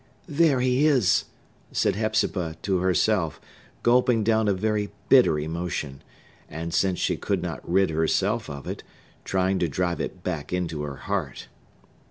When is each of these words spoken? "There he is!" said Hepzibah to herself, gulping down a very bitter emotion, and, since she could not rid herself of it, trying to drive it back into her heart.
"There 0.27 0.61
he 0.61 0.87
is!" 0.87 1.25
said 1.71 1.95
Hepzibah 1.95 2.55
to 2.63 2.79
herself, 2.79 3.39
gulping 3.83 4.23
down 4.23 4.47
a 4.47 4.53
very 4.55 4.89
bitter 5.09 5.37
emotion, 5.37 6.01
and, 6.49 6.73
since 6.73 6.97
she 6.97 7.17
could 7.17 7.43
not 7.43 7.61
rid 7.71 7.91
herself 7.91 8.49
of 8.49 8.65
it, 8.65 8.81
trying 9.25 9.59
to 9.59 9.67
drive 9.67 10.01
it 10.01 10.23
back 10.23 10.51
into 10.51 10.81
her 10.81 10.95
heart. 10.95 11.49